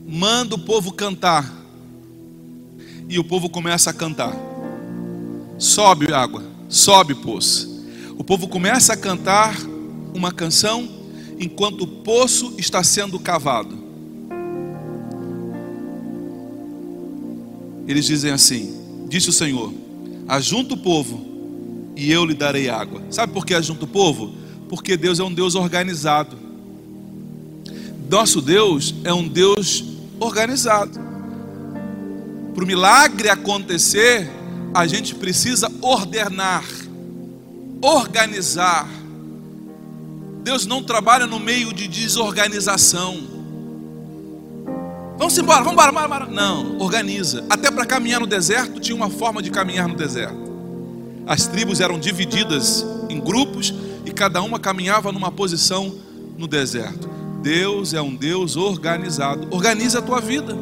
[0.06, 1.52] manda o povo cantar.
[3.08, 4.34] E o povo começa a cantar.
[5.58, 7.84] Sobe água, sobe poço.
[8.16, 9.56] O povo começa a cantar
[10.14, 10.88] uma canção
[11.38, 13.76] enquanto o poço está sendo cavado.
[17.86, 19.72] Eles dizem assim: Disse o Senhor:
[20.28, 21.24] Ajunta o povo
[21.94, 23.02] e eu lhe darei água.
[23.10, 24.34] Sabe por que ajunta o povo?
[24.68, 26.36] Porque Deus é um Deus organizado.
[28.10, 30.98] Nosso Deus é um Deus organizado.
[32.54, 34.30] Para o milagre acontecer,
[34.74, 36.64] a gente precisa ordenar,
[37.82, 38.88] organizar
[40.46, 43.18] Deus não trabalha no meio de desorganização.
[45.18, 46.26] Vamos embora, vamos embora, vamos embora.
[46.26, 47.44] Não, organiza.
[47.50, 50.38] Até para caminhar no deserto tinha uma forma de caminhar no deserto.
[51.26, 55.92] As tribos eram divididas em grupos e cada uma caminhava numa posição
[56.38, 57.10] no deserto.
[57.42, 59.48] Deus é um Deus organizado.
[59.50, 60.56] Organiza a tua vida.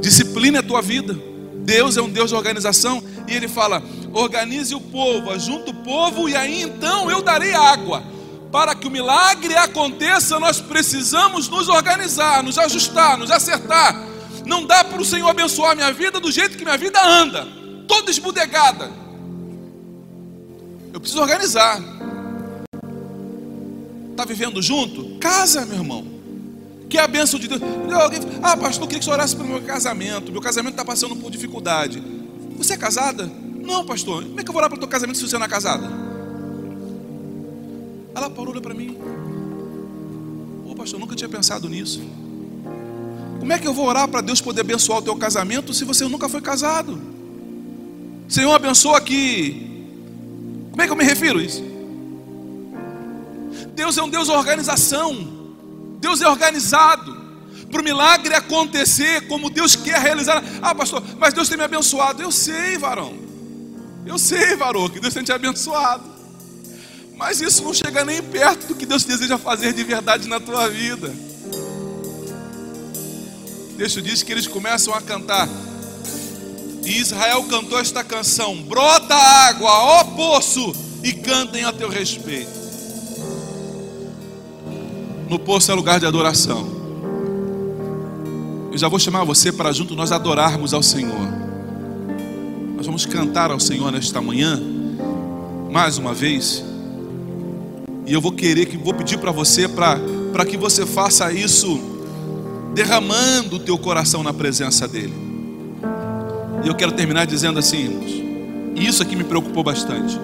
[0.00, 1.18] Disciplina a tua vida.
[1.64, 3.82] Deus é um Deus de organização e ele fala:
[4.12, 8.14] organize o povo, ajunta o povo e aí então eu darei água
[8.54, 14.00] para que o milagre aconteça, nós precisamos nos organizar, nos ajustar, nos acertar.
[14.46, 17.48] Não dá para o Senhor abençoar minha vida do jeito que minha vida anda,
[17.88, 18.92] toda esbudegada.
[20.92, 21.82] Eu preciso organizar.
[24.12, 25.13] Está vivendo junto?
[25.24, 26.04] Casa, meu irmão.
[26.86, 27.62] Que é a bênção de Deus.
[27.90, 30.30] Alguém, ah, pastor, eu queria que você orasse para o meu casamento.
[30.30, 32.02] Meu casamento está passando por dificuldade.
[32.58, 33.24] Você é casada?
[33.62, 34.22] Não, pastor.
[34.22, 35.90] Como é que eu vou orar para o teu casamento se você não é casada?
[38.14, 38.98] Ela parou, olhou para mim.
[40.62, 42.02] Ô oh, pastor, eu nunca tinha pensado nisso.
[43.40, 46.06] Como é que eu vou orar para Deus poder abençoar o teu casamento se você
[46.06, 47.00] nunca foi casado?
[48.28, 49.86] Senhor, abençoa aqui.
[50.70, 51.73] Como é que eu me refiro a isso?
[53.74, 55.44] Deus é um Deus de organização.
[55.98, 57.24] Deus é organizado.
[57.70, 60.42] Para o milagre acontecer como Deus quer realizar.
[60.62, 62.22] Ah, pastor, mas Deus tem me abençoado.
[62.22, 63.14] Eu sei, varão.
[64.06, 66.04] Eu sei, varão, que Deus tem te abençoado.
[67.16, 70.68] Mas isso não chega nem perto do que Deus deseja fazer de verdade na tua
[70.68, 71.12] vida.
[73.72, 75.48] O texto diz que eles começam a cantar.
[76.84, 82.63] E Israel cantou esta canção: Brota água, ó poço, e cantem a teu respeito.
[85.34, 86.64] No poço é lugar de adoração.
[88.70, 91.28] eu já vou chamar você para junto nós adorarmos ao Senhor.
[92.76, 94.62] Nós vamos cantar ao Senhor nesta manhã,
[95.72, 96.64] mais uma vez.
[98.06, 101.80] E eu vou querer que vou pedir para você para que você faça isso
[102.72, 105.14] derramando o teu coração na presença dele.
[106.62, 108.10] E eu quero terminar dizendo assim, irmãos,
[108.76, 110.16] e isso aqui me preocupou bastante.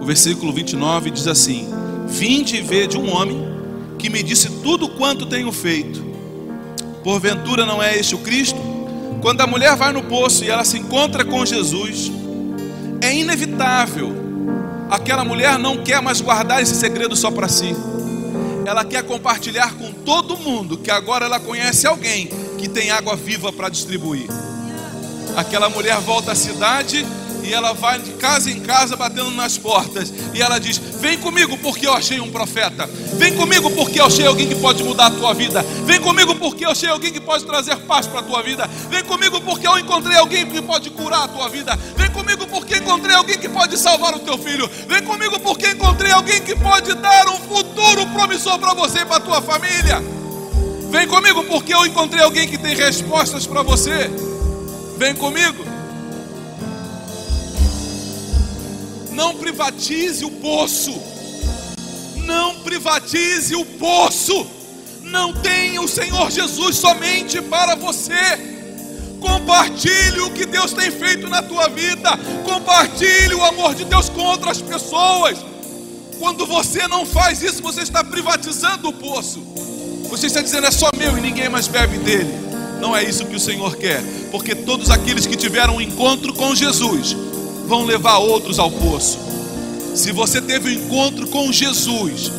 [0.00, 3.46] O versículo 29 diz assim: Vinde e vede um homem
[3.98, 6.04] que me disse tudo quanto tenho feito.
[7.02, 8.58] Porventura não é este o Cristo?
[9.22, 12.10] Quando a mulher vai no poço e ela se encontra com Jesus,
[13.00, 14.14] é inevitável.
[14.90, 17.74] Aquela mulher não quer mais guardar esse segredo só para si.
[18.64, 22.28] Ela quer compartilhar com todo mundo que agora ela conhece alguém
[22.58, 24.26] que tem água viva para distribuir.
[25.36, 27.06] Aquela mulher volta à cidade
[27.46, 30.12] e ela vai de casa em casa batendo nas portas.
[30.34, 32.88] E ela diz: Vem comigo porque eu achei um profeta.
[33.14, 35.62] Vem comigo porque eu achei alguém que pode mudar a tua vida.
[35.84, 38.68] Vem comigo porque eu achei alguém que pode trazer paz para a tua vida.
[38.90, 41.78] Vem comigo porque eu encontrei alguém que pode curar a tua vida.
[41.96, 44.68] Vem comigo porque encontrei alguém que pode salvar o teu filho.
[44.88, 49.16] Vem comigo porque encontrei alguém que pode dar um futuro promissor para você e para
[49.16, 50.02] a tua família.
[50.90, 54.10] Vem comigo porque eu encontrei alguém que tem respostas para você.
[54.96, 55.75] Vem comigo.
[59.16, 60.92] Não privatize o poço.
[62.26, 64.46] Não privatize o poço.
[65.04, 68.14] Não tenha o Senhor Jesus somente para você.
[69.18, 72.10] Compartilhe o que Deus tem feito na tua vida.
[72.44, 75.38] Compartilhe o amor de Deus com outras pessoas.
[76.18, 79.40] Quando você não faz isso, você está privatizando o poço.
[80.10, 82.34] Você está dizendo é só meu e ninguém mais bebe dele.
[82.82, 86.54] Não é isso que o Senhor quer, porque todos aqueles que tiveram um encontro com
[86.54, 87.16] Jesus
[87.66, 89.18] vão levar outros ao poço.
[89.94, 92.30] Se você teve um encontro com Jesus,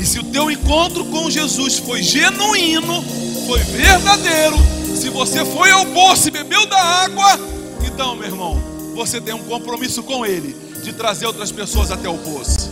[0.00, 3.02] e se o teu encontro com Jesus foi genuíno,
[3.46, 4.56] foi verdadeiro,
[4.96, 7.38] se você foi ao poço e bebeu da água,
[7.84, 8.62] então, meu irmão,
[8.94, 12.70] você tem um compromisso com Ele de trazer outras pessoas até o poço.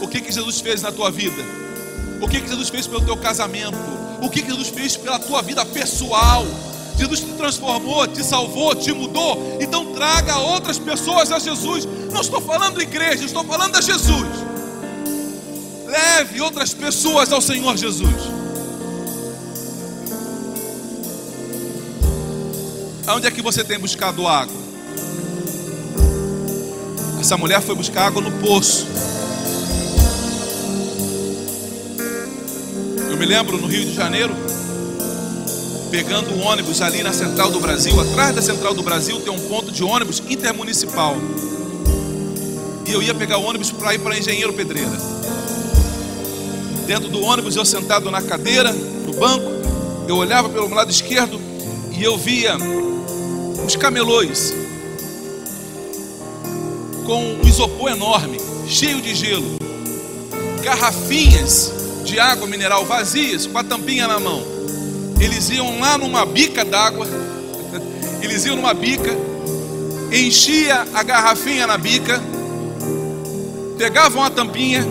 [0.00, 1.42] O que, que Jesus fez na tua vida?
[2.20, 3.94] O que, que Jesus fez pelo teu casamento?
[4.24, 6.46] o que Jesus fez pela tua vida pessoal.
[6.96, 9.58] Jesus te transformou, te salvou, te mudou.
[9.60, 11.86] Então traga outras pessoas a Jesus.
[12.12, 14.28] Não estou falando igreja, estou falando a Jesus.
[15.86, 18.44] Leve outras pessoas ao Senhor Jesus.
[23.06, 24.64] Aonde é que você tem buscado água?
[27.20, 28.86] Essa mulher foi buscar água no poço.
[33.10, 34.34] Eu me lembro no Rio de Janeiro,
[35.94, 39.38] pegando o ônibus ali na Central do Brasil, atrás da Central do Brasil tem um
[39.48, 41.14] ponto de ônibus intermunicipal.
[42.84, 44.90] E eu ia pegar o ônibus para ir para Engenheiro Pedreira.
[46.84, 49.48] Dentro do ônibus, eu sentado na cadeira, no banco,
[50.08, 51.40] eu olhava pelo lado esquerdo
[51.92, 52.56] e eu via
[53.64, 54.52] os camelões
[57.06, 59.58] com um isopor enorme, cheio de gelo,
[60.60, 61.72] garrafinhas
[62.04, 64.53] de água mineral vazias, com a tampinha na mão.
[65.24, 67.06] Eles iam lá numa bica d'água,
[68.20, 69.10] eles iam numa bica,
[70.12, 72.22] enchia a garrafinha na bica,
[73.78, 74.86] pegavam a tampinha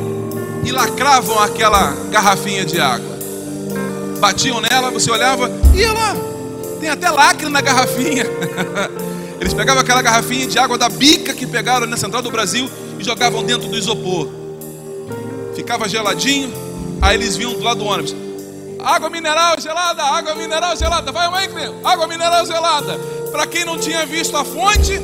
[0.65, 3.13] e lacravam aquela garrafinha de água.
[4.19, 6.15] Batiam nela, você olhava, ia lá,
[6.79, 8.25] tem até lacre na garrafinha.
[9.39, 12.67] Eles pegavam aquela garrafinha de água da bica que pegaram na central do Brasil
[12.97, 14.29] e jogavam dentro do isopor.
[15.53, 16.51] Ficava geladinho,
[17.03, 18.15] Aí eles vinham do lado do ônibus.
[18.83, 21.09] Água mineral gelada, água mineral gelada.
[21.11, 21.49] Vai, mãe,
[21.85, 22.99] água mineral gelada.
[23.31, 24.99] Para quem não tinha visto a fonte,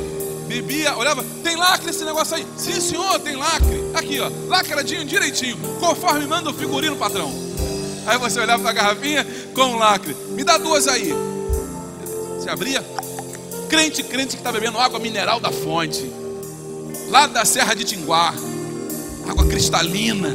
[0.46, 2.46] bebia, olhava, tem lacre esse negócio aí.
[2.58, 3.90] Sim, senhor, tem lacre.
[3.94, 7.32] Aqui, ó, lacradinho direitinho, conforme manda o figurino, patrão.
[8.06, 10.14] Aí você olhava para a garrafinha com lacre.
[10.30, 11.14] Me dá duas aí.
[12.36, 12.84] Você abria.
[13.68, 16.10] Crente, crente que está bebendo água mineral da fonte.
[17.08, 18.34] Lá da Serra de Tinguá.
[19.28, 20.30] Água cristalina.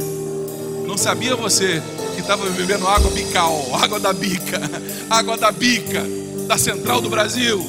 [0.86, 1.82] Não sabia você
[2.26, 4.60] estava bebendo água bical, água da bica,
[5.08, 6.04] água da bica,
[6.48, 7.64] da central do Brasil?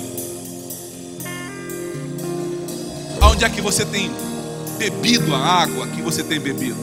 [3.21, 4.11] Aonde é que você tem
[4.79, 6.75] bebido a água que você tem bebido?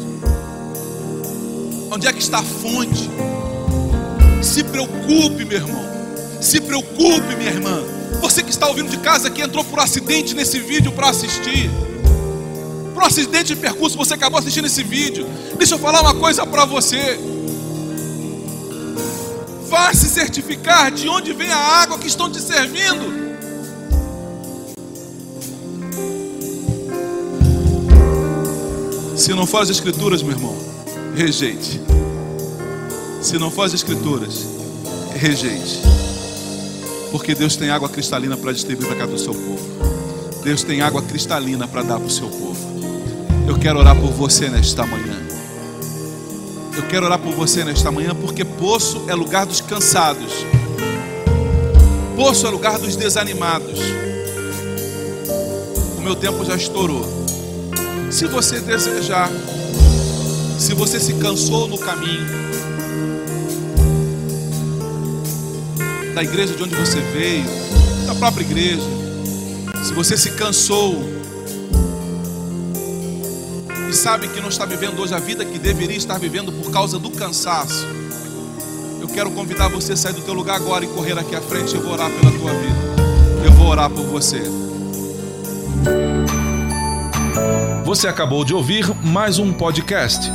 [1.91, 3.11] Onde é que está a fonte?
[4.41, 5.85] Se preocupe, meu irmão.
[6.41, 7.83] Se preocupe, minha irmã.
[8.21, 11.69] Você que está ouvindo de casa que entrou por acidente nesse vídeo para assistir
[12.95, 15.27] para um acidente de percurso, você acabou assistindo esse vídeo.
[15.59, 17.34] Deixa eu falar uma coisa para você.
[19.69, 23.25] Vá se certificar de onde vem a água que estão te servindo.
[29.17, 30.55] Se não for as escrituras, meu irmão,
[31.15, 31.81] rejeite.
[33.23, 34.45] Se não for as escrituras,
[35.15, 35.81] rejeite.
[37.11, 39.65] Porque Deus tem água cristalina para distribuir para cada do seu povo.
[40.43, 42.75] Deus tem água cristalina para dar para o seu povo.
[43.49, 45.14] Eu quero orar por você nesta manhã.
[46.77, 50.33] Eu quero orar por você nesta manhã porque poço é lugar dos cansados.
[52.17, 53.79] Poço é lugar dos desanimados.
[55.97, 57.07] O meu tempo já estourou.
[58.11, 59.31] Se você desejar,
[60.59, 62.27] se você se cansou no caminho
[66.13, 67.45] da igreja de onde você veio,
[68.07, 68.83] da própria igreja,
[69.85, 71.14] se você se cansou
[73.95, 76.99] e sabe que não está vivendo hoje a vida que deveria estar vivendo por causa
[76.99, 77.87] do cansaço,
[79.01, 81.77] eu quero convidar você a sair do teu lugar agora e correr aqui à frente.
[81.77, 82.77] Eu vou orar pela tua vida.
[83.45, 84.43] Eu vou orar por você.
[87.85, 90.29] Você acabou de ouvir mais um podcast.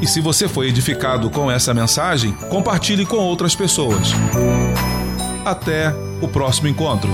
[0.00, 4.12] E se você foi edificado com essa mensagem, compartilhe com outras pessoas.
[5.44, 5.92] Até
[6.22, 7.10] o próximo encontro.